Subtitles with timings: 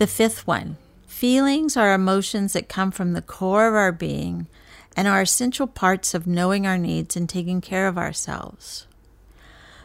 [0.00, 0.78] the fifth one.
[1.06, 4.46] Feelings are emotions that come from the core of our being
[4.96, 8.86] and are essential parts of knowing our needs and taking care of ourselves.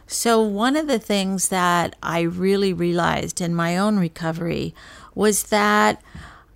[0.06, 4.74] So, one of the things that I really realized in my own recovery
[5.14, 6.00] was that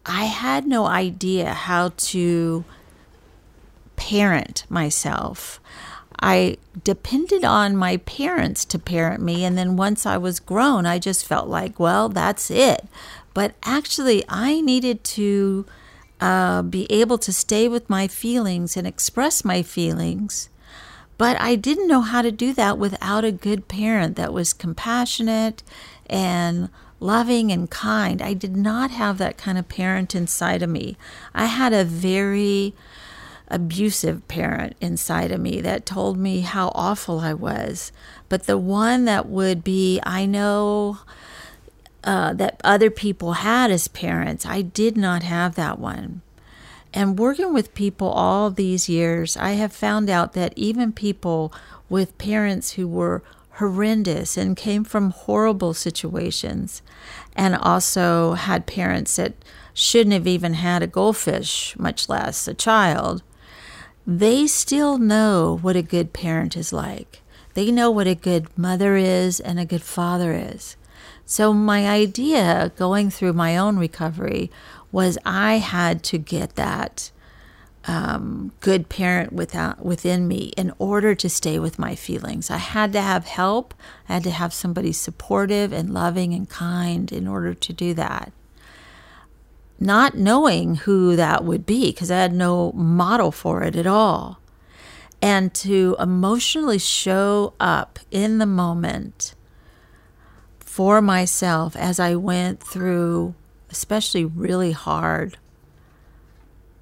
[0.06, 2.65] I had no idea how to
[3.96, 5.60] parent myself.
[6.20, 9.45] I depended on my parents to parent me.
[9.45, 12.87] And then once I was grown, I just felt like, well, that's it.
[13.33, 15.65] But actually, I needed to
[16.21, 20.51] uh, be able to stay with my feelings and express my feelings.
[21.16, 25.62] But I didn't know how to do that without a good parent that was compassionate
[26.07, 28.21] and loving and kind.
[28.21, 30.96] I did not have that kind of parent inside of me.
[31.34, 32.74] I had a very
[33.51, 37.93] abusive parent inside of me that told me how awful I was.
[38.29, 40.98] But the one that would be, I know
[42.04, 46.23] uh, that other people had as parents, I did not have that one.
[46.93, 51.52] And working with people all these years, I have found out that even people
[51.88, 53.23] with parents who were
[53.54, 56.82] horrendous and came from horrible situations,
[57.37, 59.34] and also had parents that
[59.74, 63.23] shouldn't have even had a goldfish, much less a child,
[64.06, 67.22] they still know what a good parent is like.
[67.54, 70.76] They know what a good mother is and a good father is.
[71.26, 74.50] So, my idea going through my own recovery
[74.91, 77.10] was I had to get that
[77.87, 82.50] um, good parent without, within me in order to stay with my feelings.
[82.50, 83.75] I had to have help,
[84.09, 88.32] I had to have somebody supportive and loving and kind in order to do that
[89.81, 94.39] not knowing who that would be because I had no model for it at all.
[95.23, 99.35] And to emotionally show up in the moment
[100.59, 103.35] for myself as I went through,
[103.71, 105.39] especially really hard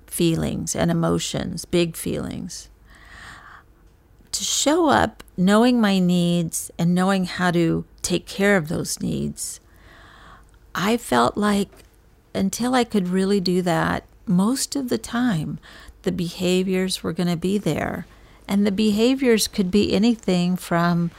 [0.07, 2.69] feelings and emotions, big feelings.
[4.33, 9.61] To show up knowing my needs and knowing how to take care of those needs,
[10.75, 11.71] I felt like
[12.35, 15.59] until I could really do that, most of the time,
[16.03, 18.07] the behaviors were going to be there.
[18.47, 21.11] And the behaviors could be anything from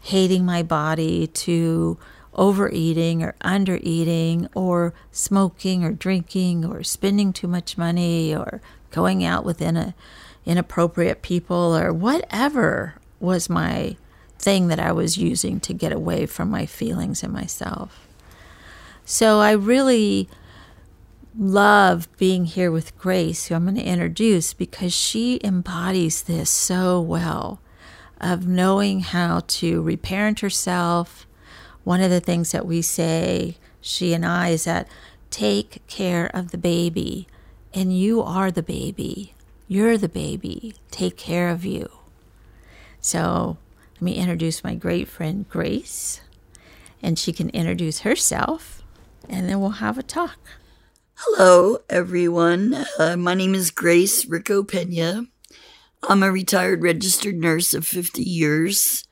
[0.00, 1.98] hating my body to
[2.34, 9.44] overeating or undereating or smoking or drinking or spending too much money or going out
[9.44, 9.94] with in
[10.44, 13.96] inappropriate people or whatever was my
[14.38, 18.08] thing that I was using to get away from my feelings and myself.
[19.04, 20.28] So I really
[21.38, 27.00] love being here with Grace, who I'm going to introduce, because she embodies this so
[27.00, 27.60] well
[28.20, 31.26] of knowing how to reparent herself.
[31.84, 34.88] One of the things that we say, she and I, is that
[35.30, 37.26] take care of the baby,
[37.74, 39.34] and you are the baby.
[39.66, 40.74] You're the baby.
[40.90, 41.90] Take care of you.
[43.00, 43.56] So
[43.94, 46.20] let me introduce my great friend Grace,
[47.02, 48.82] and she can introduce herself,
[49.28, 50.38] and then we'll have a talk.
[51.24, 52.84] Hello, everyone.
[52.98, 55.24] Uh, my name is Grace Rico Pena.
[56.02, 59.06] I'm a retired registered nurse of 50 years,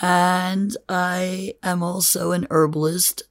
[0.00, 3.22] and I am also an herbalist.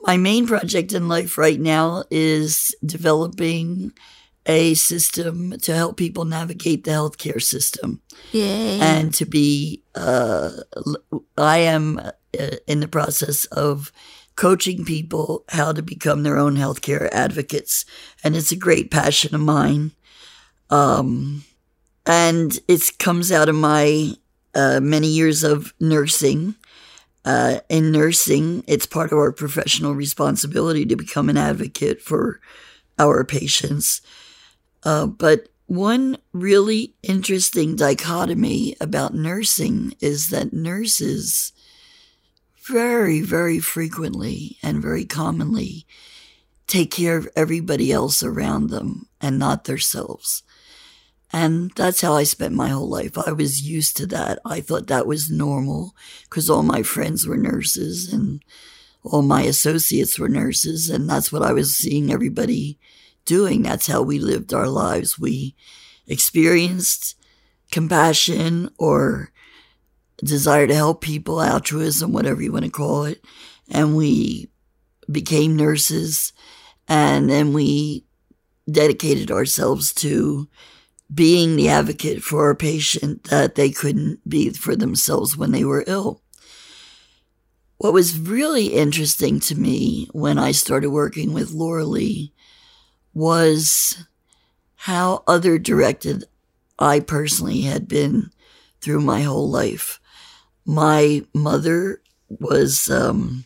[0.00, 3.92] My main project in life right now is developing
[4.46, 8.00] a system to help people navigate the healthcare system.
[8.32, 8.80] Yay.
[8.80, 10.50] And to be, uh,
[11.36, 12.10] I am uh,
[12.66, 13.92] in the process of
[14.36, 17.84] coaching people how to become their own healthcare advocates.
[18.22, 19.92] And it's a great passion of mine.
[20.70, 21.44] Um,
[22.06, 24.12] and it comes out of my
[24.54, 26.54] uh, many years of nursing.
[27.24, 32.40] Uh, in nursing, it's part of our professional responsibility to become an advocate for
[32.98, 34.02] our patients.
[34.82, 41.52] Uh, but one really interesting dichotomy about nursing is that nurses
[42.66, 45.86] very, very frequently and very commonly
[46.66, 50.42] take care of everybody else around them and not themselves.
[51.32, 53.18] And that's how I spent my whole life.
[53.18, 54.38] I was used to that.
[54.44, 55.94] I thought that was normal
[56.24, 58.42] because all my friends were nurses and
[59.02, 62.78] all my associates were nurses, and that's what I was seeing everybody
[63.26, 63.62] doing.
[63.62, 65.18] That's how we lived our lives.
[65.18, 65.54] We
[66.06, 67.14] experienced
[67.70, 69.30] compassion or
[70.22, 73.24] desire to help people, altruism, whatever you want to call it.
[73.70, 74.48] And we
[75.10, 76.32] became nurses
[76.88, 78.04] and then we
[78.70, 80.48] dedicated ourselves to
[81.12, 85.84] being the advocate for a patient that they couldn't be for themselves when they were
[85.86, 86.22] ill.
[87.76, 92.32] What was really interesting to me when I started working with Laura Lee
[93.12, 94.06] was
[94.76, 96.24] how other directed
[96.78, 98.30] I personally had been
[98.80, 100.00] through my whole life.
[100.66, 103.44] My mother was um,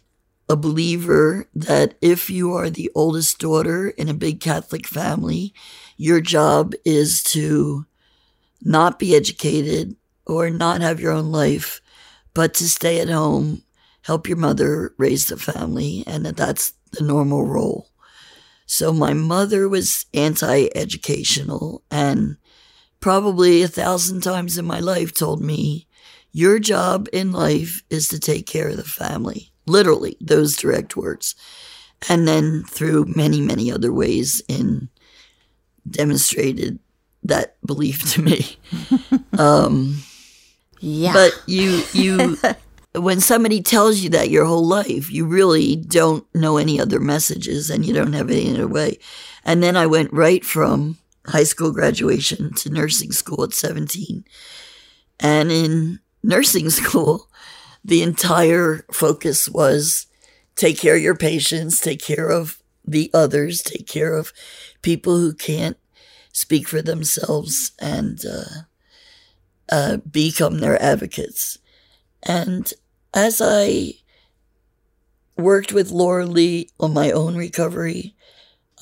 [0.48, 5.52] a believer that if you are the oldest daughter in a big Catholic family,
[5.96, 7.86] your job is to
[8.62, 11.80] not be educated or not have your own life,
[12.34, 13.62] but to stay at home,
[14.02, 17.88] help your mother raise the family, and that that's the normal role.
[18.66, 22.36] So my mother was anti educational and
[23.00, 25.87] probably a thousand times in my life told me,
[26.38, 31.34] Your job in life is to take care of the family literally those direct words.
[32.08, 34.88] And then through many, many other ways in
[35.90, 36.78] demonstrated
[37.24, 38.56] that belief to me.
[39.38, 40.00] um,
[40.78, 41.12] yeah.
[41.12, 42.38] But you, you,
[42.94, 47.68] when somebody tells you that your whole life, you really don't know any other messages
[47.68, 49.00] and you don't have any other way.
[49.44, 54.24] And then I went right from high school graduation to nursing school at 17.
[55.18, 57.28] And in nursing school,
[57.84, 60.06] the entire focus was
[60.56, 64.32] take care of your patients, take care of the others, take care of
[64.82, 65.76] people who can't
[66.32, 68.62] speak for themselves and uh,
[69.70, 71.58] uh, become their advocates.
[72.22, 72.72] And
[73.14, 73.94] as I
[75.36, 78.14] worked with Laura Lee on my own recovery,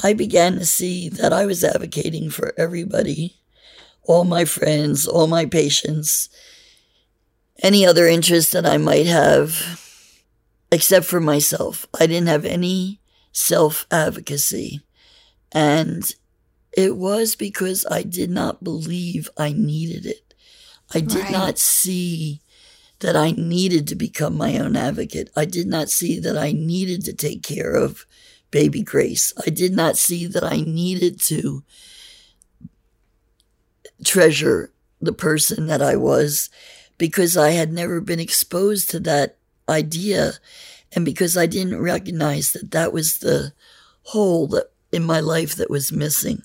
[0.03, 3.37] I began to see that I was advocating for everybody,
[4.03, 6.29] all my friends, all my patients,
[7.63, 9.81] any other interest that I might have,
[10.71, 11.87] except for myself.
[11.99, 13.01] I didn't have any
[13.33, 14.81] self advocacy.
[15.53, 16.15] And
[16.73, 20.35] it was because I did not believe I needed it.
[20.95, 21.33] I did right.
[21.33, 22.43] not see
[23.01, 25.31] that I needed to become my own advocate.
[25.37, 28.07] I did not see that I needed to take care of
[28.51, 29.33] baby Grace.
[29.47, 31.63] I did not see that I needed to
[34.05, 36.49] treasure the person that I was
[36.99, 39.37] because I had never been exposed to that
[39.69, 40.35] idea
[40.93, 43.53] and because I didn't recognize that that was the
[44.05, 46.43] hole that in my life that was missing.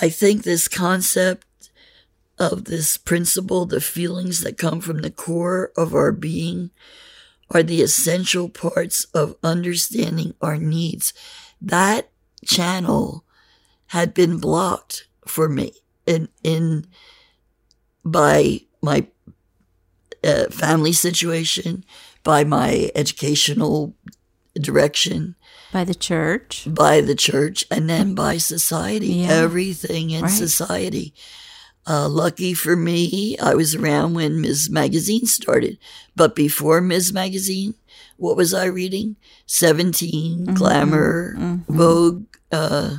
[0.00, 1.70] I think this concept
[2.38, 6.70] of this principle, the feelings that come from the core of our being,
[7.50, 11.14] are the essential parts of understanding our needs.
[11.60, 12.10] That
[12.44, 13.24] channel
[13.88, 15.72] had been blocked for me
[16.06, 16.86] in in
[18.04, 19.06] by my
[20.24, 21.84] uh, family situation,
[22.24, 23.94] by my educational
[24.54, 25.34] direction,
[25.72, 29.08] by the church, by the church, and then by society.
[29.08, 29.30] Yeah.
[29.30, 30.30] Everything in right.
[30.30, 31.14] society.
[31.86, 34.68] Uh, lucky for me, I was around when Ms.
[34.68, 35.78] Magazine started.
[36.14, 37.14] But before Ms.
[37.14, 37.74] Magazine,
[38.18, 39.16] what was I reading?
[39.46, 40.54] 17, mm-hmm.
[40.54, 41.72] Glamour, mm-hmm.
[41.74, 42.98] Vogue, uh,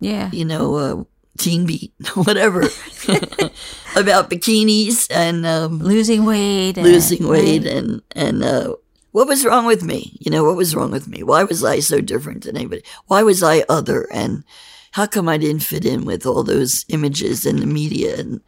[0.00, 0.30] yeah.
[0.32, 1.04] You know, uh,
[1.40, 2.60] Teen Beat, whatever,
[3.96, 7.72] about bikinis and um, losing weight, and, losing weight, right.
[7.72, 8.74] and and uh,
[9.12, 10.16] what was wrong with me?
[10.20, 11.22] You know, what was wrong with me?
[11.22, 12.82] Why was I so different than anybody?
[13.06, 14.06] Why was I other?
[14.12, 14.44] And
[14.92, 18.40] how come I didn't fit in with all those images in the media and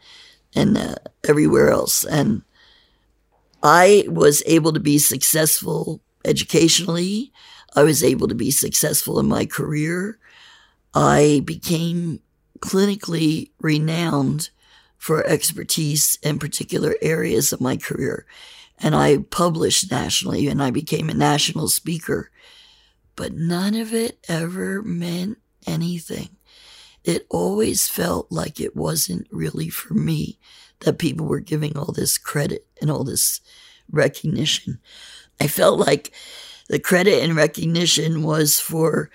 [0.55, 0.95] and uh,
[1.27, 2.05] everywhere else?
[2.05, 2.43] And
[3.61, 7.31] I was able to be successful educationally.
[7.75, 10.19] I was able to be successful in my career.
[10.93, 12.19] I became
[12.63, 14.49] clinically renowned
[14.97, 18.25] for expertise in particular areas of my career.
[18.79, 22.31] And I published nationally and I became a national speaker.
[23.17, 26.29] But none of it ever meant anything.
[27.03, 30.39] It always felt like it wasn't really for me
[30.79, 33.41] that people were giving all this credit and all this
[33.91, 34.79] recognition.
[35.37, 36.13] I felt like
[36.69, 39.11] the credit and recognition was for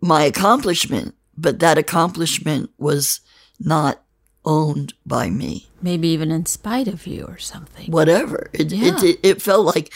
[0.00, 3.20] my accomplishment but that accomplishment was
[3.58, 4.02] not
[4.44, 5.68] owned by me.
[5.82, 7.90] Maybe even in spite of you or something.
[7.90, 8.50] Whatever.
[8.52, 8.96] It, yeah.
[8.96, 9.92] it, it, it, felt like,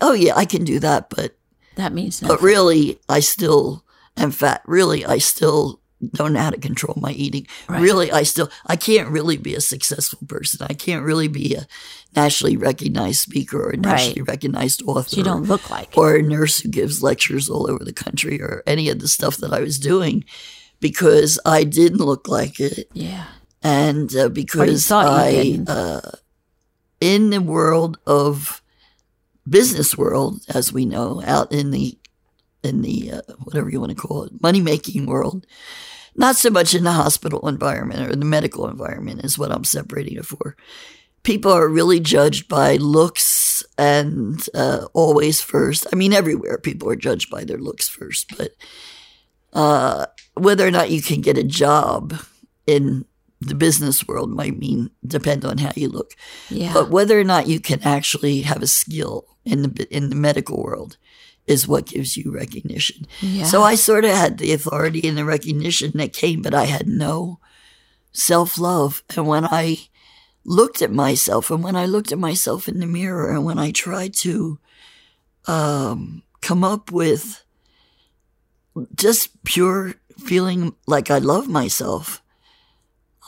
[0.00, 1.36] oh, yeah, I can do that, but.
[1.76, 2.36] That means nothing.
[2.36, 3.84] But really, I still
[4.16, 4.62] am fat.
[4.66, 5.80] Really, I still
[6.10, 7.46] don't know how to control my eating.
[7.68, 7.80] Right.
[7.80, 10.66] Really, I still I can't really be a successful person.
[10.68, 11.66] I can't really be a
[12.14, 15.16] nationally recognized speaker or a nationally recognized author.
[15.16, 15.96] You don't look like it.
[15.98, 19.36] or a nurse who gives lectures all over the country or any of the stuff
[19.38, 20.24] that I was doing
[20.82, 23.26] because I didn't look like it Yeah.
[23.62, 26.00] and uh, because I, uh,
[27.00, 28.60] in the world of
[29.48, 31.96] business world, as we know, out in the
[32.62, 35.46] in the uh, whatever you want to call it, money making world,
[36.14, 40.16] not so much in the hospital environment or the medical environment is what I'm separating
[40.18, 40.56] it for.
[41.24, 45.86] People are really judged by looks and uh, always first.
[45.92, 48.52] I mean, everywhere people are judged by their looks first, but
[49.52, 52.14] uh, whether or not you can get a job
[52.66, 53.04] in
[53.40, 56.14] the business world might mean depend on how you look.
[56.48, 56.72] Yeah.
[56.72, 60.62] But whether or not you can actually have a skill in the in the medical
[60.62, 60.96] world
[61.46, 63.06] is what gives you recognition.
[63.20, 63.44] yeah.
[63.44, 66.86] So I sort of had the authority and the recognition that came, but I had
[66.86, 67.40] no
[68.12, 69.02] self love.
[69.16, 69.78] And when I
[70.44, 73.72] looked at myself, and when I looked at myself in the mirror, and when I
[73.72, 74.58] tried to
[75.46, 77.44] um, come up with
[78.94, 82.22] just pure feeling like I love myself,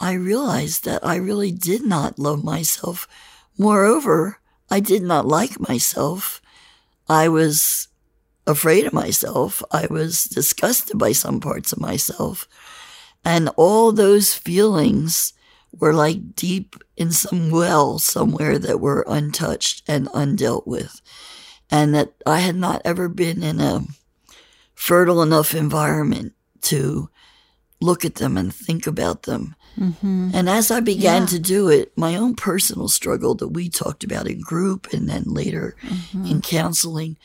[0.01, 3.07] I realized that I really did not love myself.
[3.57, 4.39] Moreover,
[4.71, 6.43] I did not like myself.
[7.09, 7.89] I was
[8.47, 9.63] afraid of myself.
[9.71, 12.49] I was disgusted by some parts of myself.
[13.25, 15.33] And all those feelings
[15.73, 21.01] were like deep in some well somewhere that were untouched and undealt with.
[21.71, 23.85] And that I had not ever been in a
[24.75, 26.34] fertile enough environment
[26.65, 27.09] to
[27.81, 29.55] look at them and think about them.
[29.79, 30.31] mm-hmm.
[30.33, 31.27] And as I began Yeah.
[31.29, 35.25] to do it, my own personal struggle that we talked about in group and then
[35.27, 36.27] later Mm-hmm.
[36.27, 37.17] in counseling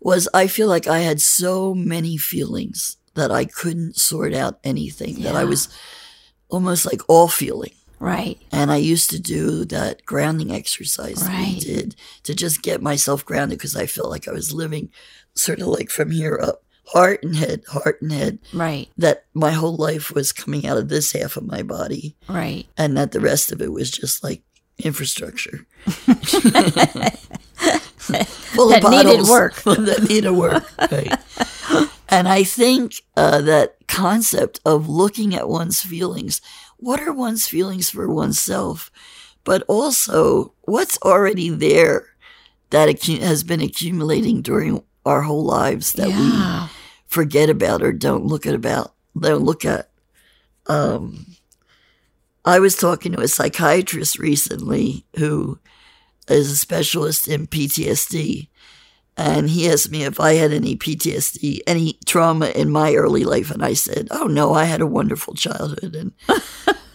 [0.00, 5.22] was I feel like I had so many feelings that I couldn't sort out anything,
[5.22, 5.68] that I was
[6.50, 7.72] almost like all feeling.
[7.98, 8.38] Right.
[8.52, 13.24] And I used to do that grounding exercise that we did to just get myself
[13.24, 14.90] grounded because I felt like I was living
[15.34, 18.88] sort of like from here up, heart and head, heart and head, Right.
[18.96, 22.66] that my whole life was coming out of this half of my body Right.
[22.76, 24.42] and that the rest of it was just like
[24.78, 25.66] infrastructure.
[28.56, 29.54] Full That needed work.
[29.64, 30.64] that needed work.
[30.90, 31.12] Right.
[32.08, 36.40] and I think uh, that concept of looking at one's feelings,
[36.76, 38.90] what are one's feelings for oneself,
[39.44, 42.06] but also what's already there
[42.70, 46.68] that has been accumulating during our whole lives that we yeah.
[47.06, 49.88] Forget about or don't look at about don't look at.
[50.66, 51.26] Um,
[52.44, 55.58] I was talking to a psychiatrist recently who
[56.28, 58.48] is a specialist in PTSD,
[59.16, 63.50] and he asked me if I had any PTSD, any trauma in my early life,
[63.50, 66.12] and I said, "Oh no, I had a wonderful childhood," and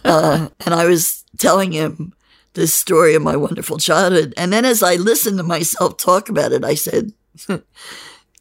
[0.04, 2.14] uh, and I was telling him
[2.54, 6.52] this story of my wonderful childhood, and then as I listened to myself talk about
[6.52, 7.12] it, I said,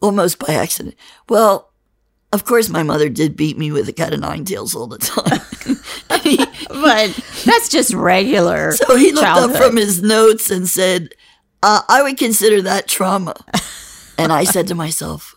[0.02, 0.96] almost by accident,
[1.30, 1.68] "Well."
[2.34, 4.98] Of course, my mother did beat me with a cat of nine tails all the
[4.98, 5.42] time.
[6.24, 6.38] He-
[6.70, 7.10] But
[7.44, 8.72] that's just regular.
[8.72, 9.58] so he looked childhood.
[9.58, 11.10] up from his notes and said,
[11.62, 13.36] uh, I would consider that trauma.
[14.18, 15.36] and I said to myself,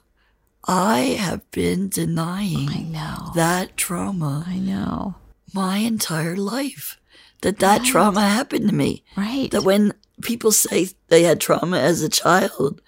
[0.68, 3.32] I have been I denying know.
[3.34, 5.16] that trauma I know.
[5.52, 6.96] my entire life.
[7.42, 9.02] That that trauma happened to me.
[9.16, 9.50] Right.
[9.50, 12.80] That when people say they had trauma as a child,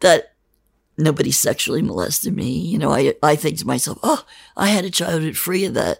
[0.00, 0.34] that
[0.98, 4.24] nobody sexually molested me, you know, I, I think to myself, oh,
[4.56, 5.98] I had a childhood free of that.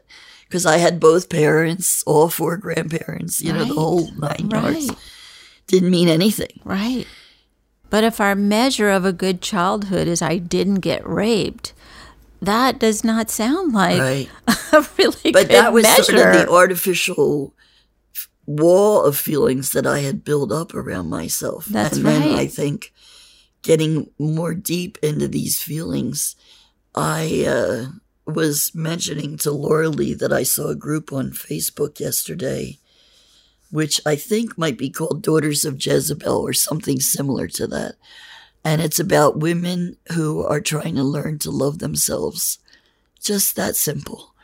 [0.48, 4.88] Because I had both parents, all four grandparents, you know, the whole nine yards.
[4.88, 4.98] right.
[5.66, 6.58] Didn't mean anything.
[6.64, 7.06] Right.
[7.90, 11.74] But if our measure of a good childhood is I didn't get raped,
[12.40, 14.28] that does not sound like Right.
[14.72, 16.02] a really But good that was measure.
[16.02, 17.54] sort of the artificial
[18.46, 21.66] wall of feelings that I had built up around myself.
[21.66, 22.38] That's and then right.
[22.40, 22.94] I think
[23.62, 26.36] getting more deep into these feelings,
[26.94, 27.86] I uh,
[28.26, 32.78] was mentioning to Laura Lee that I saw a group on Facebook yesterday,
[33.70, 37.94] which I think might be called Daughters of Jezebel or something similar to that.
[38.64, 42.58] And it's about women who are trying to learn to love themselves.
[43.20, 44.34] Just that simple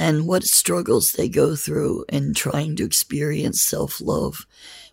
[0.00, 4.46] and what struggles they go through in trying to experience self love,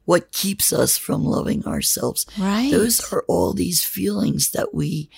[0.08, 2.26] what keeps us from loving ourselves.
[2.40, 2.72] right.
[2.72, 5.10] Those are all these feelings that we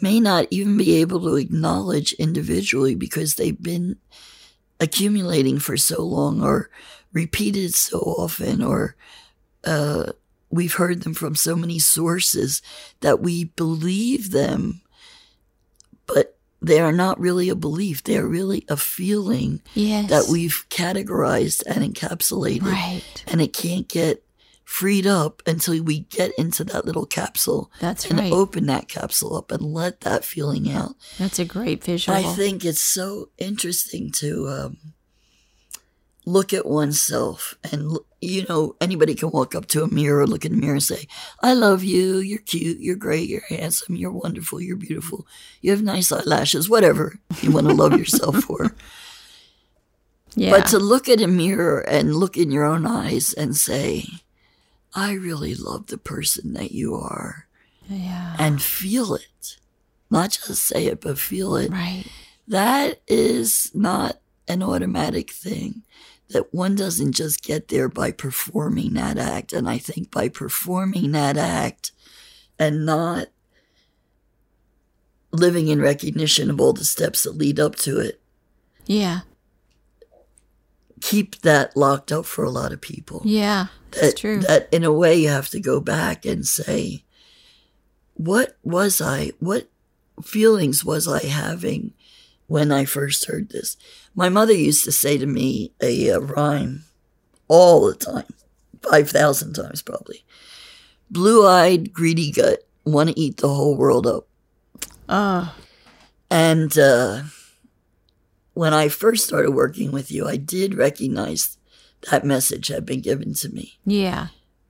[0.00, 3.96] may not even be able to acknowledge individually because they've been
[4.78, 6.70] accumulating for so long or
[7.12, 8.94] repeated so often or
[9.64, 10.12] uh,
[10.48, 12.62] we've heard them from so many sources
[13.00, 14.80] that we believe them
[16.06, 16.33] but
[16.66, 18.02] they are not really a belief.
[18.02, 20.08] They are really a feeling Yes.
[20.10, 22.62] that we've categorized and encapsulated.
[22.62, 23.02] Right.
[23.26, 24.24] And it can't get
[24.64, 28.32] freed up until we get into that little capsule That's and right.
[28.32, 30.94] open that capsule up and let that feeling out.
[31.18, 32.16] That's a great visual.
[32.16, 34.78] I think it's so interesting to um,
[36.24, 40.52] look at oneself and you know anybody can walk up to a mirror look in
[40.52, 41.06] the mirror and say
[41.42, 42.18] i love you.
[42.18, 42.80] You're cute.
[42.80, 43.28] You're great.
[43.28, 43.96] You're handsome.
[43.96, 44.60] You're wonderful.
[44.60, 45.26] You're beautiful.
[45.60, 46.68] You have nice eyelashes.
[46.68, 48.74] Whatever you want to love yourself for.
[50.36, 50.50] Yeah.
[50.50, 54.06] but to look at a mirror and look in your own eyes and say
[54.92, 57.46] i really love the person that you are
[57.88, 58.34] yeah.
[58.38, 59.58] and feel it.
[60.10, 61.70] Not just say it but feel it.
[61.70, 62.06] Right.
[62.48, 65.82] that is not an automatic thing
[66.30, 71.12] that one doesn't just get there by performing that act and i think by performing
[71.12, 71.92] that act
[72.58, 73.26] and not
[75.32, 78.20] living in recognition of all the steps that lead up to it
[78.86, 79.20] Yeah.
[81.00, 83.66] keep that locked up for a lot of people Yeah.
[83.90, 84.40] That's that, true.
[84.40, 87.04] that in a way you have to go back and say
[88.14, 89.68] what was i what
[90.22, 91.92] feelings was i having
[92.46, 93.76] when i first heard this
[94.14, 96.84] my mother used to say to me a, uh rhyme
[97.48, 98.34] all the time
[98.82, 100.24] 5000 times probably
[101.10, 104.26] blue-eyed greedy gut want to eat the whole world up
[105.08, 105.54] oh.
[106.30, 107.22] and uh,
[108.54, 111.58] when I first started working with you, I did recognize
[112.10, 113.78] that message had been given to me.
[113.84, 114.28] Yeah.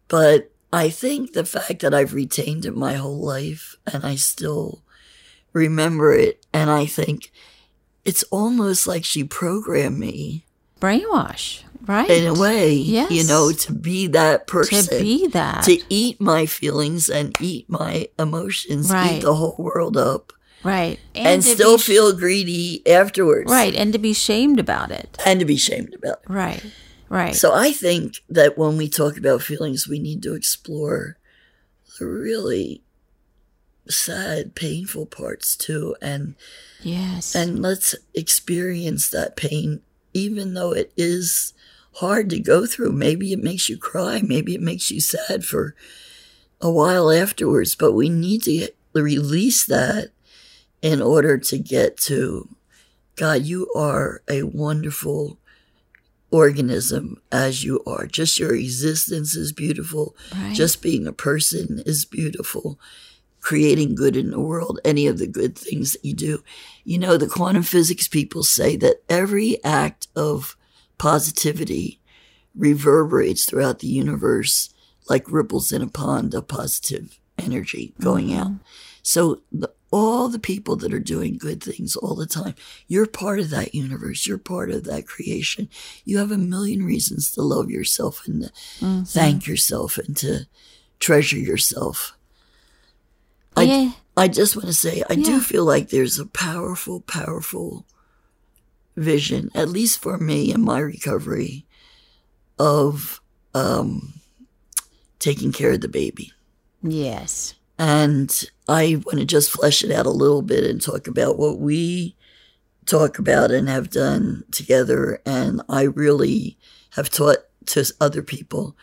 [0.08, 4.82] But I think the fact that I've retained it my whole life and I still
[5.52, 7.30] remember it, and I think
[8.04, 10.44] it's almost like she programmed me
[10.80, 11.62] Brainwash.
[11.86, 12.08] Right.
[12.10, 14.84] in a way, you know, to be that person.
[14.84, 15.64] to be that.
[15.64, 19.16] to eat my feelings and eat my emotions, Right.
[19.16, 20.32] eat the whole world up,
[20.62, 20.98] right.
[21.14, 23.50] and, to still sh- feel greedy afterwards.
[23.52, 23.74] Right.
[23.74, 25.18] And to be shamed about it.
[25.26, 26.30] And to be shamed about it.
[26.32, 26.64] Right.
[27.10, 27.36] Right.
[27.36, 31.18] So I think that when we talk about feelings, we need to explore
[31.98, 32.82] the really
[33.88, 36.34] sad, painful parts too, and
[36.82, 37.34] yes.
[37.34, 39.80] and let's experience that pain,
[40.12, 41.52] even though it is
[41.94, 42.92] hard to go through.
[42.92, 45.74] Maybe it makes you cry, maybe it makes you sad for
[46.60, 50.10] a while afterwards, but we need to release that
[50.82, 52.48] in order to get to
[53.16, 55.38] God, you are a wonderful
[56.30, 58.06] organism as you are.
[58.06, 60.16] Just your existence is beautiful.
[60.34, 60.54] right.
[60.54, 62.78] Just being a person is beautiful.
[63.44, 66.42] Creating good in the world, any of the good things that you do.
[66.82, 70.56] You know, the quantum physics people say that every act of
[70.96, 72.00] positivity
[72.54, 74.72] reverberates throughout the universe
[75.10, 78.40] like ripples in a pond of positive energy going mm-hmm.
[78.40, 78.52] out.
[79.02, 82.54] So the, all the people that are doing good things all the time,
[82.88, 84.26] you're part of that universe.
[84.26, 85.68] You're part of that creation.
[86.04, 88.48] You have a million reasons to love yourself and to
[88.80, 89.02] mm-hmm.
[89.02, 90.46] thank yourself and to
[90.98, 92.16] treasure yourself.
[93.56, 93.92] I, yeah.
[94.16, 95.24] I just want to say, I Yeah.
[95.24, 97.86] do feel like there's a powerful, powerful
[98.96, 101.66] vision, at least for me in my recovery,
[102.58, 103.20] of
[103.54, 104.14] um,
[105.18, 106.32] taking care of the baby.
[106.82, 107.54] Yes.
[107.78, 108.32] And
[108.68, 112.14] I want to just flesh it out a little bit and talk about what we
[112.86, 115.20] talk about and have done together.
[115.26, 116.56] And I really
[116.90, 118.76] have taught to other people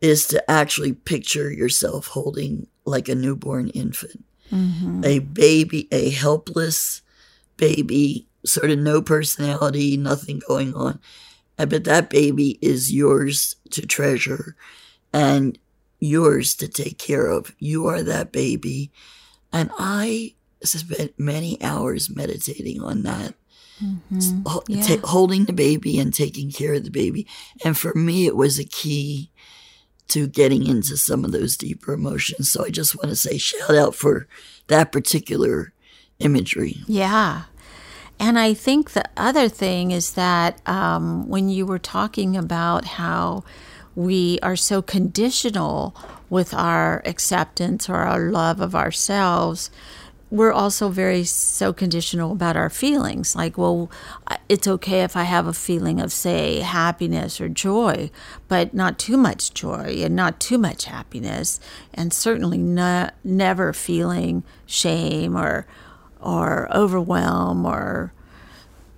[0.00, 5.02] is to actually picture yourself holding like a newborn infant, mm-hmm.
[5.04, 7.02] a baby, a helpless
[7.56, 11.00] baby, sort of no personality, nothing going on.
[11.56, 14.56] But that baby is yours to treasure
[15.12, 15.58] and
[16.00, 17.54] yours to take care of.
[17.58, 18.90] You are that baby.
[19.52, 23.34] And I spent many hours meditating on that.
[23.82, 24.42] Mm-hmm.
[24.46, 24.96] Ho- Yeah.
[25.04, 27.26] holding the baby and taking care of the baby.
[27.64, 29.30] And for me, it was a key
[30.08, 32.50] to getting into some of those deeper emotions.
[32.50, 34.26] So I just want to say shout out for
[34.68, 35.72] that particular
[36.18, 36.78] imagery.
[36.86, 37.44] Yeah.
[38.20, 43.44] And I think the other thing is that um, when you were talking about how
[43.96, 45.96] we are so conditional
[46.30, 49.70] with our acceptance or our love of ourselves,
[50.30, 53.36] we're also very so conditional about our feelings.
[53.36, 53.90] Like, well,
[54.48, 58.10] it's okay if I have a feeling of, say, happiness or joy,
[58.48, 61.60] but not too much joy and not too much happiness,
[61.92, 65.66] and certainly not, never feeling shame or
[66.20, 68.12] or overwhelm or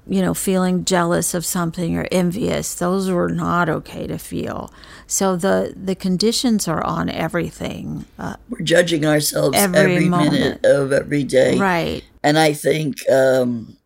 [0.08, 2.74] you know, feeling jealous of something or envious.
[2.74, 4.72] Those were not okay to feel.
[5.06, 8.04] So the the conditions are on everything.
[8.18, 11.58] Uh, We're judging ourselves Every every, minute of every day.
[11.58, 12.04] right.
[12.22, 13.76] And I think um,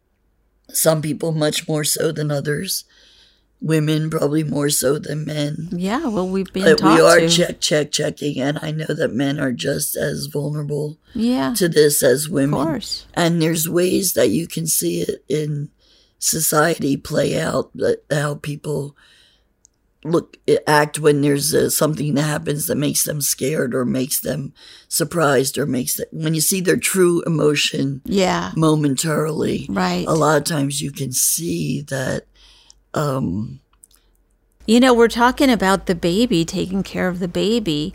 [0.71, 2.85] some people much more so than others.
[3.63, 5.69] Women probably more so than men.
[5.71, 6.07] Yeah.
[6.07, 7.29] Well, we've been But we are to.
[7.29, 8.41] check, check, checking.
[8.41, 11.53] And I know that men are just as vulnerable yeah.
[11.55, 12.59] to this as women.
[12.59, 13.07] Of course.
[13.13, 15.69] And there's ways that you can see it in
[16.21, 17.73] society play out,
[18.11, 18.95] how people
[20.05, 24.55] look act when there's uh, something that happens that makes them scared or makes them
[24.89, 28.53] surprised or makes them when you see their true emotion Yeah.
[28.57, 30.07] momentarily Right.
[30.09, 32.25] a lot of times you can see that
[32.95, 33.61] um
[34.67, 37.93] You know, we're talking about the baby, taking care of the baby,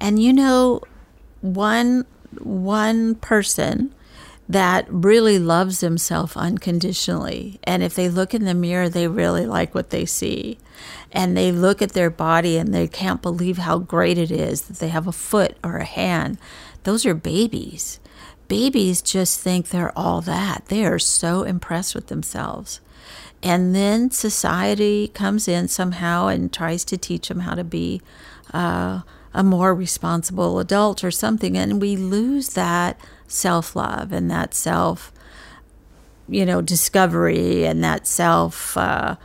[0.00, 0.80] and you know,
[1.40, 2.04] one
[2.38, 3.92] one person
[4.48, 9.74] that really loves themselves unconditionally, and if they look in the mirror, they really like
[9.74, 10.58] what they see,
[11.12, 14.78] and they look at their body and they can't believe how great it is that
[14.78, 16.38] they have a foot or a hand.
[16.84, 18.00] Those are babies.
[18.48, 20.66] Babies just think they're all that.
[20.68, 22.80] They are so impressed with themselves.
[23.42, 28.02] And then society comes in somehow and tries to teach them how to be
[28.52, 29.02] uh,
[29.34, 31.56] a more responsible adult or something.
[31.56, 35.12] And we lose that self love and that self,
[36.28, 38.76] you know, discovery and that self.
[38.76, 39.16] Uh,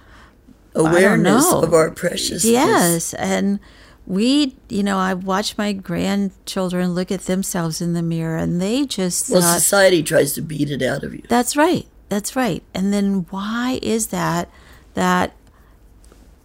[0.76, 3.14] awareness of our preciousness yes.
[3.14, 3.60] And
[4.06, 8.86] we, you know, I watch my grandchildren look at themselves in the mirror and they
[8.86, 11.86] just well thought, society tries to beat it out of you that's right.
[12.10, 12.64] That's right.
[12.74, 14.50] And then why is that?
[14.94, 15.34] That,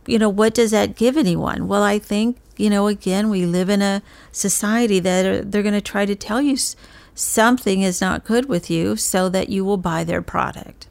[0.06, 1.68] you know, what does that give anyone?
[1.68, 5.74] Well, I think, you know, again, we live in a society that are, they're going
[5.74, 6.56] to try to tell you
[7.18, 10.86] something is not good with you so that you will buy their product.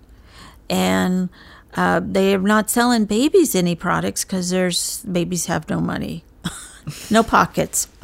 [0.69, 1.29] And
[1.75, 6.23] uh, they are not selling babies any products because there's babies have no money,
[7.11, 7.87] no pockets.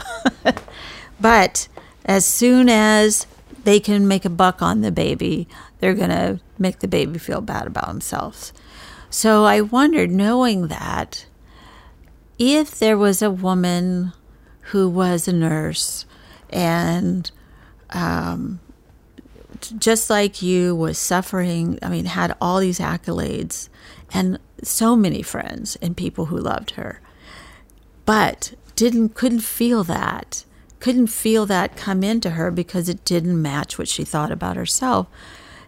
[1.23, 1.69] But
[2.03, 3.27] as soon as
[3.63, 5.47] they can make a buck on the baby,
[5.79, 8.51] they're going to make the baby feel bad about themselves.
[9.09, 11.25] So I wondered, knowing that,
[12.37, 14.11] if there was a woman
[14.71, 16.05] who was a nurse
[16.49, 17.31] and
[17.93, 18.59] um,
[19.77, 23.69] just like you was suffering, I mean, had all these accolades
[24.13, 27.01] and so many friends and people who loved her.
[28.05, 30.45] But didn't couldn't feel that
[30.79, 35.07] couldn't feel that come into her because it didn't match what she thought about herself.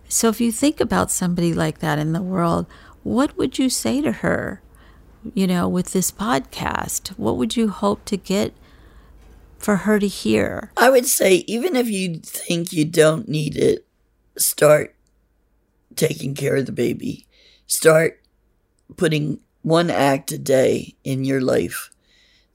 [0.10, 2.66] So if you think about somebody like that in the world
[3.04, 4.62] what would you say to her
[5.34, 7.10] you know with this podcast?
[7.18, 8.54] What would you hope to get
[9.66, 13.88] for her to hear I would say, even if you think you don't need it,
[14.38, 14.96] start
[15.96, 17.26] taking care of the baby.
[17.66, 18.22] Start
[18.96, 21.90] putting one act a day in your life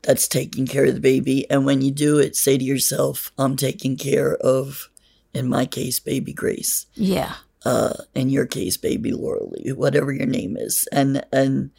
[0.03, 1.51] that's taking care of the baby.
[1.51, 4.88] And when you do it, say to yourself, I'm taking care of,
[5.35, 6.87] in my case, baby Grace.
[6.94, 10.87] yeah Uh, in your case, baby Laura Lee, whatever your name is.
[10.92, 11.73] And, and,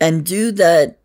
[0.00, 1.00] and do that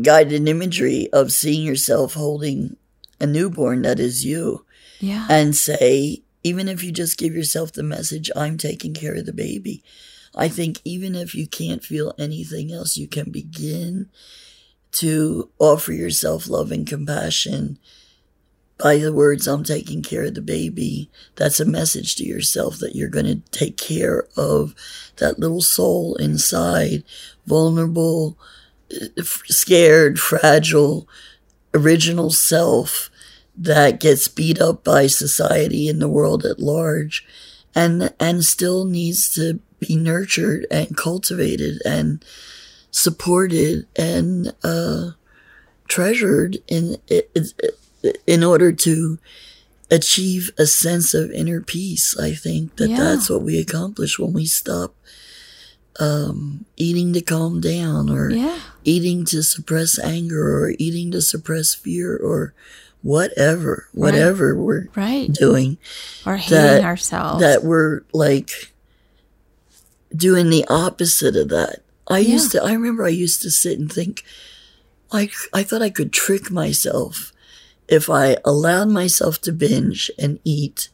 [0.00, 2.76] guided imagery of seeing yourself holding
[3.20, 4.64] a newborn that is you
[5.00, 9.26] yeah and say, even if you just give yourself the message, I'm taking care of
[9.26, 9.82] the baby.
[10.34, 14.08] I think even if you can't feel anything else, you can begin
[14.92, 17.78] to offer yourself love and compassion
[18.82, 21.10] by the words, I'm taking care of the baby.
[21.36, 24.74] That's a message to yourself that you're going to take care of
[25.16, 27.04] that little soul inside,
[27.46, 28.38] vulnerable,
[29.46, 31.08] scared, fragile,
[31.74, 33.10] original self
[33.56, 37.24] that gets beat up by society and the world at large
[37.74, 42.24] and and still needs to be nurtured and cultivated and
[42.90, 45.10] supported and uh,
[45.88, 46.96] treasured in
[48.26, 49.18] in order to
[49.90, 52.16] achieve a sense of inner peace.
[52.18, 52.98] I think that Yeah.
[52.98, 54.94] that's what we accomplish when we stop
[55.98, 61.74] um, eating to calm down or yeah eating to suppress anger or eating to suppress
[61.74, 62.54] fear or
[63.02, 65.78] whatever, whatever we're right doing,
[66.26, 68.72] or hating that, ourselves that we're like
[70.14, 71.82] doing the opposite of that.
[72.08, 74.24] I used to, I remember I used to sit and think,
[75.12, 77.32] I, I thought I could trick myself
[77.86, 80.88] if I allowed myself to binge and eat.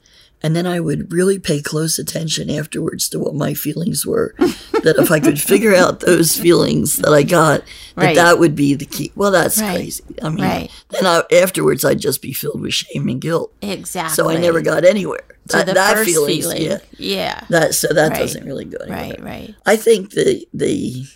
[0.46, 4.32] And then I would really pay close attention afterwards to what my feelings were.
[4.38, 7.64] that if I could figure out those feelings that I got,
[7.96, 8.14] that Right.
[8.14, 9.10] that would be the key.
[9.16, 9.74] Well, that's Right.
[9.74, 10.04] crazy.
[10.22, 10.70] I mean, Right.
[10.90, 13.52] then I, afterwards I'd just be filled with shame and guilt.
[13.60, 15.24] exactly So I never got anywhere.
[15.48, 16.62] to That- the that feelings, feeling.
[16.62, 16.78] yeah.
[16.96, 17.40] Yeah.
[17.50, 18.18] That so that Right.
[18.20, 19.00] doesn't really go anywhere.
[19.18, 19.54] Right, right.
[19.66, 21.06] I think the the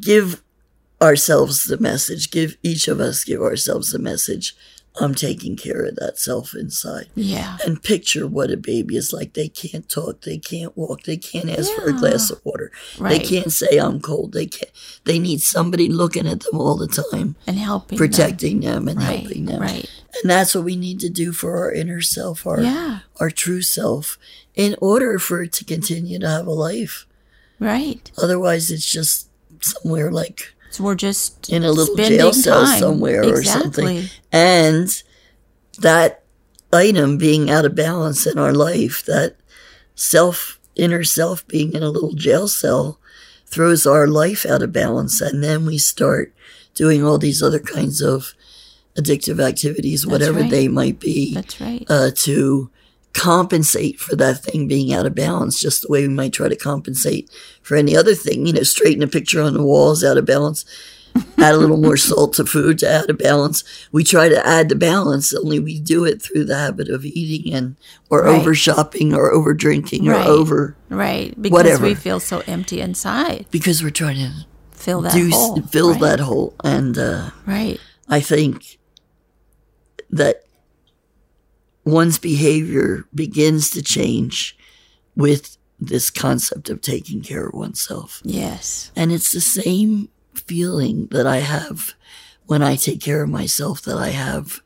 [0.00, 0.42] give
[1.02, 4.56] ourselves the message, give each of us give ourselves the message.
[4.98, 7.08] I'm taking care of that self inside.
[7.14, 7.58] Yeah.
[7.66, 9.34] And picture what a baby is like.
[9.34, 12.72] They can't talk, they can't walk, they can't ask for a glass of water.
[12.98, 13.10] Right.
[13.20, 14.32] They can't say I'm cold.
[14.32, 14.70] They can't
[15.04, 19.20] they need somebody looking at them all the time, And helping protecting them and Right.
[19.20, 19.60] helping them.
[19.60, 19.88] Right.
[20.22, 23.00] And that's what we need to do for our inner self, our Yeah.
[23.20, 24.18] our true self,
[24.54, 27.06] in order for it to continue to have a life.
[27.58, 28.10] Right.
[28.18, 29.28] Otherwise, it's just
[29.60, 32.78] somewhere like we're just in a little jail cell time.
[32.78, 34.04] somewhere or something.
[34.32, 35.02] And
[35.78, 36.22] that
[36.72, 39.36] item being out of balance in our life, that
[39.94, 42.98] self, inner self being in a little jail cell,
[43.46, 45.20] throws our life out of balance.
[45.20, 46.34] And then we start
[46.74, 48.34] doing all these other kinds of
[48.96, 50.50] addictive activities, whatever right.
[50.50, 51.84] they might be That's right.
[51.88, 52.70] uh, to
[53.16, 56.56] compensate for that thing being out of balance, just the way we might try to
[56.56, 57.30] compensate
[57.62, 58.46] for any other thing.
[58.46, 60.64] You know, straighten a picture on the wall is out of balance.
[61.38, 63.64] add a little more salt to food to add a balance.
[63.90, 67.54] We try to add the balance, only we do it through the habit of eating
[67.54, 67.76] and
[68.10, 68.38] or Right.
[68.38, 70.26] over shopping or over drinking Right.
[70.26, 71.34] or over right.
[71.40, 71.84] Because whatever.
[71.86, 73.46] we feel so empty inside.
[73.50, 74.32] because we're trying to
[74.72, 75.62] Fill that do hole.
[75.62, 76.00] fill right.
[76.02, 76.54] that hole.
[76.62, 77.80] And uh, Right.
[78.10, 78.78] I think
[80.10, 80.42] that
[81.86, 84.58] one's behavior begins to change
[85.14, 88.20] with this concept of taking care of oneself.
[88.24, 88.90] Yes.
[88.96, 91.94] And it's the same feeling that I have
[92.46, 94.60] when I take care of myself that I have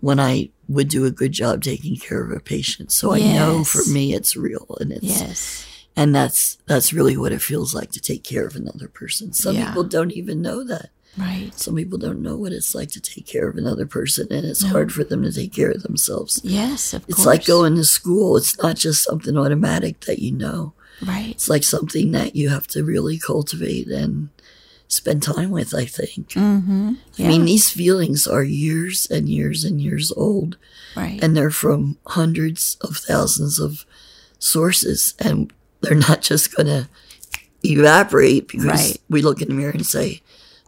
[0.00, 2.92] when I would do a good job taking care of a patient.
[2.92, 5.66] So I know for me it's real and it's Yes.
[5.96, 9.32] and that's that's really what it feels like to take care of another person.
[9.32, 9.68] Some Yeah.
[9.68, 10.90] people don't even know that.
[11.18, 11.50] Right.
[11.58, 14.62] Some people don't know what it's like to take care of another person, and it's
[14.62, 16.40] hard for them to take care of themselves.
[16.44, 17.18] Yes, of It's course.
[17.18, 18.36] It's like going to school.
[18.36, 20.74] It's not just something automatic that you know.
[21.06, 21.30] Right.
[21.30, 24.28] It's like something that you have to really cultivate and
[24.88, 26.30] spend time with, I think.
[26.30, 26.94] Mm-hmm.
[27.16, 27.26] Yeah.
[27.26, 30.56] I mean, these feelings are years and years and years old,
[30.94, 31.18] right.
[31.22, 33.84] and they're from hundreds of thousands of
[34.38, 36.88] sources, and they're not just going to
[37.62, 38.98] evaporate because Right.
[39.08, 40.20] we look in the mirror and say,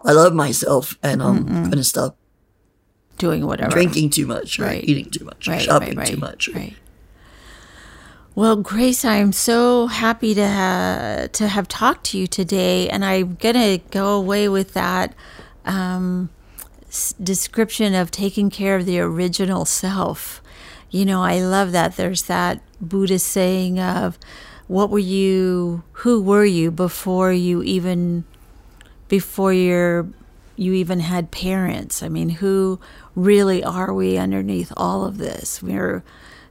[0.04, 2.16] I love myself, and I'm going to stop
[3.18, 3.70] Doing whatever.
[3.70, 4.82] drinking too much Right.
[4.84, 5.60] eating too much Right.
[5.60, 6.48] shopping right, right, too much.
[6.54, 6.76] Right.
[8.34, 13.36] Well, Grace, I'm so happy to ha- to have talked to you today, and I'm
[13.40, 15.14] gonna go away with that
[15.66, 16.30] um,
[16.88, 20.40] s- description of taking care of the original self.
[20.90, 21.96] You know, I love that.
[21.96, 24.18] There's that Buddhist saying of,
[24.68, 25.82] "What were you?
[26.04, 28.22] Who were you before you even
[29.08, 30.06] before you're
[30.56, 32.02] you even had parents.
[32.02, 32.80] I mean, who
[33.14, 35.62] really are we underneath all of this?
[35.62, 36.02] We're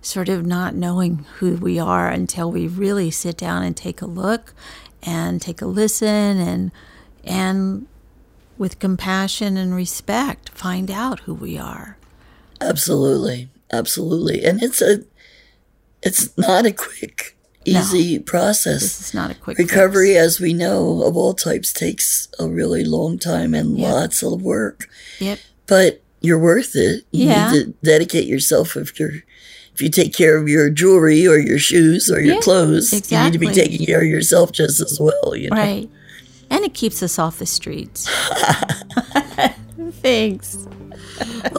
[0.02, 4.06] sort of not knowing who we are until we really sit down and take a
[4.06, 4.54] look
[5.04, 6.08] and take a listen
[6.40, 6.72] and
[7.24, 7.88] and
[8.58, 11.98] with compassion and respect find out who we are.
[12.60, 15.04] Absolutely, absolutely, and it's a,
[16.02, 17.37] it's not a quick,
[17.68, 18.82] easy process.
[18.82, 20.20] This is not a quick Recovery, fix.
[20.26, 23.94] as we know, of all types, takes a really long time and Yeah.
[23.94, 24.88] lots of work.
[25.20, 25.40] Yep.
[25.68, 27.04] But you're worth it.
[27.12, 27.52] You Yeah.
[27.52, 29.24] need to dedicate yourself if you're.
[29.74, 33.20] If you take care of your jewelry or your shoes or your Yeah, clothes, you
[33.24, 35.36] need to be taking care of yourself just as well.
[35.36, 35.56] You know?
[35.56, 35.88] Right.
[36.50, 38.08] And it keeps us off the streets.
[40.02, 40.58] Thanks.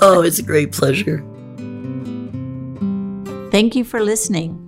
[0.03, 1.23] Oh, it's a great pleasure.
[3.53, 4.68] Thank you for listening.